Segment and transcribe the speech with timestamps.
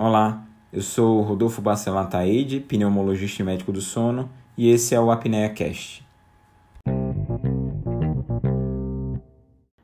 [0.00, 5.10] Olá, eu sou Rodolfo Bacelar Taide, pneumologista e médico do sono, e esse é o
[5.10, 6.06] Apnea Cast.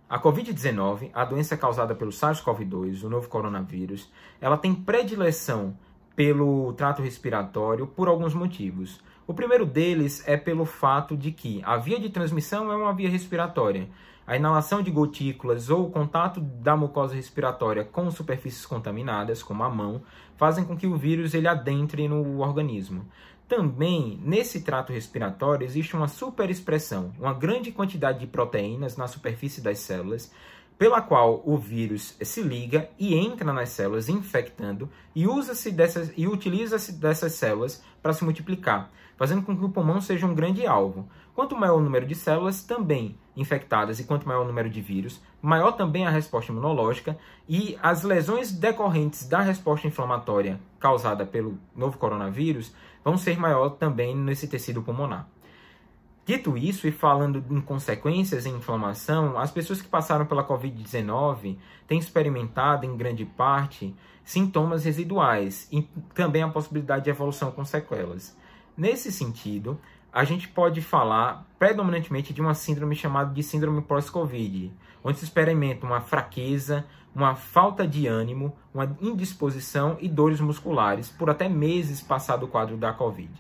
[0.08, 4.08] A COVID-19, a doença causada pelo SARS-CoV-2, o novo coronavírus,
[4.40, 5.76] ela tem predileção
[6.14, 9.00] pelo trato respiratório por alguns motivos.
[9.26, 13.08] O primeiro deles é pelo fato de que a via de transmissão é uma via
[13.08, 13.88] respiratória.
[14.26, 19.70] A inalação de gotículas ou o contato da mucosa respiratória com superfícies contaminadas, como a
[19.70, 20.02] mão,
[20.36, 23.06] fazem com que o vírus ele adentre no organismo.
[23.48, 29.78] Também, nesse trato respiratório, existe uma superexpressão, uma grande quantidade de proteínas na superfície das
[29.78, 30.30] células,
[30.78, 36.26] pela qual o vírus se liga e entra nas células infectando e usa-se dessas e
[36.26, 41.08] utiliza-se dessas células para se multiplicar, fazendo com que o pulmão seja um grande alvo.
[41.34, 45.20] Quanto maior o número de células também infectadas e quanto maior o número de vírus,
[45.42, 47.16] maior também a resposta imunológica
[47.48, 54.16] e as lesões decorrentes da resposta inflamatória causada pelo novo coronavírus vão ser maior também
[54.16, 55.28] nesse tecido pulmonar.
[56.24, 61.98] Dito isso, e falando em consequências em inflamação, as pessoas que passaram pela Covid-19 têm
[61.98, 63.94] experimentado, em grande parte,
[64.24, 65.82] sintomas residuais e
[66.14, 68.34] também a possibilidade de evolução com sequelas.
[68.74, 69.78] Nesse sentido,
[70.10, 75.84] a gente pode falar predominantemente de uma síndrome chamada de síndrome pós-Covid, onde se experimenta
[75.84, 82.44] uma fraqueza, uma falta de ânimo, uma indisposição e dores musculares por até meses passado
[82.44, 83.30] o quadro da Covid.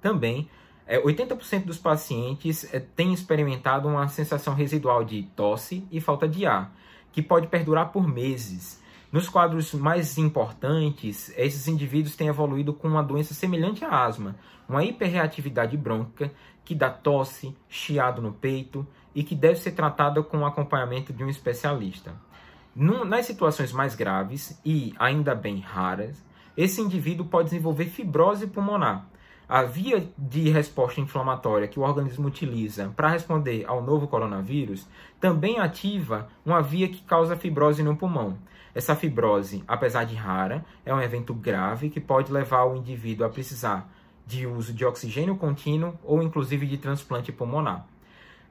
[0.00, 0.48] Também
[0.86, 6.46] é, 80% dos pacientes é, têm experimentado uma sensação residual de tosse e falta de
[6.46, 6.72] ar,
[7.10, 8.80] que pode perdurar por meses.
[9.10, 14.36] Nos quadros mais importantes, esses indivíduos têm evoluído com uma doença semelhante à asma,
[14.68, 16.32] uma hiperreatividade brônquica
[16.64, 21.24] que dá tosse, chiado no peito e que deve ser tratada com o acompanhamento de
[21.24, 22.14] um especialista.
[22.74, 26.22] Nas situações mais graves e ainda bem raras,
[26.56, 29.06] esse indivíduo pode desenvolver fibrose pulmonar,
[29.48, 34.86] a via de resposta inflamatória que o organismo utiliza para responder ao novo coronavírus
[35.20, 38.36] também ativa uma via que causa fibrose no pulmão.
[38.74, 43.30] Essa fibrose, apesar de rara, é um evento grave que pode levar o indivíduo a
[43.30, 43.88] precisar
[44.26, 47.86] de uso de oxigênio contínuo ou inclusive de transplante pulmonar.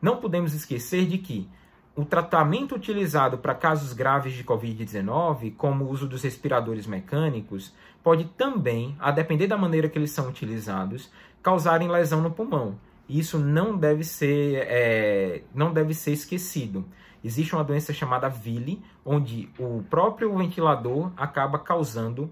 [0.02, 1.48] Não podemos esquecer de que
[1.96, 7.74] o tratamento utilizado para casos graves de Covid-19, como o uso dos respiradores mecânicos,
[8.04, 11.10] pode também, a depender da maneira que eles são utilizados,
[11.42, 12.78] causarem lesão no pulmão.
[13.08, 16.86] Isso não deve ser, é, não deve ser esquecido.
[17.24, 22.30] Existe uma doença chamada VILI, onde o próprio ventilador acaba causando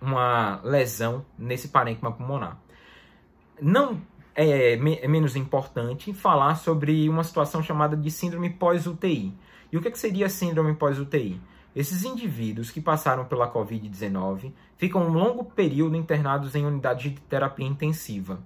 [0.00, 2.58] uma lesão nesse parênquima pulmonar.
[3.60, 4.00] Não
[4.36, 9.34] é, é menos importante falar sobre uma situação chamada de síndrome pós-UTI.
[9.72, 11.40] E o que, é que seria síndrome pós-UTI?
[11.74, 17.66] Esses indivíduos que passaram pela Covid-19 ficam um longo período internados em unidades de terapia
[17.66, 18.38] intensiva.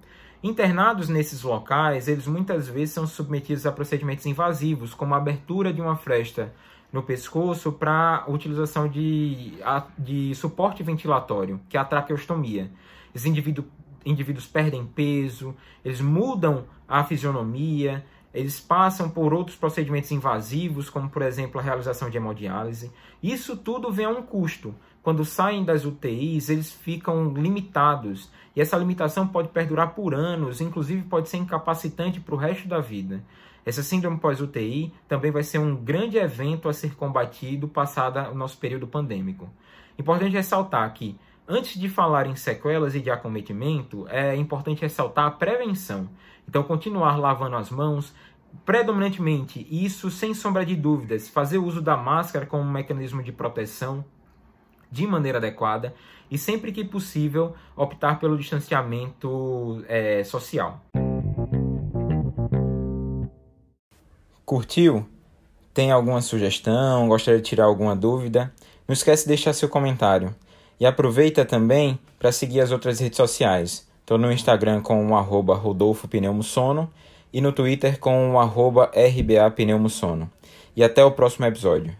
[0.42, 5.80] Internados nesses locais, eles muitas vezes são submetidos a procedimentos invasivos, como a abertura de
[5.80, 6.52] uma fresta
[6.92, 9.52] no pescoço para utilização de,
[9.98, 12.70] de suporte ventilatório, que é a traqueostomia.
[13.14, 13.64] Esse indivíduo
[14.04, 21.22] indivíduos perdem peso, eles mudam a fisionomia, eles passam por outros procedimentos invasivos, como por
[21.22, 22.92] exemplo a realização de hemodiálise.
[23.22, 24.74] Isso tudo vem a um custo.
[25.02, 28.30] Quando saem das UTIs, eles ficam limitados.
[28.54, 32.80] E essa limitação pode perdurar por anos, inclusive pode ser incapacitante para o resto da
[32.80, 33.24] vida.
[33.64, 38.58] Essa síndrome pós-UTI também vai ser um grande evento a ser combatido passado o nosso
[38.58, 39.48] período pandêmico.
[39.98, 41.16] Importante ressaltar que
[41.52, 46.08] Antes de falar em sequelas e de acometimento, é importante ressaltar a prevenção.
[46.48, 48.14] Então, continuar lavando as mãos,
[48.64, 54.04] predominantemente, isso sem sombra de dúvidas, fazer uso da máscara como um mecanismo de proteção
[54.92, 55.92] de maneira adequada
[56.30, 60.80] e, sempre que possível, optar pelo distanciamento é, social.
[64.44, 65.04] Curtiu?
[65.74, 67.08] Tem alguma sugestão?
[67.08, 68.54] Gostaria de tirar alguma dúvida?
[68.86, 70.32] Não esquece de deixar seu comentário.
[70.80, 73.86] E aproveita também para seguir as outras redes sociais.
[74.00, 76.90] Estou no Instagram com o arroba Rodolfo Pneumosono
[77.32, 80.28] e no Twitter com o arroba RBA Pneumosono.
[80.74, 81.94] E até o próximo episódio.